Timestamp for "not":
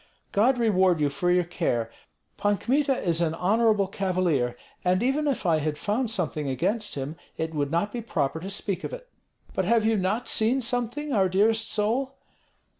7.69-7.91, 9.97-10.27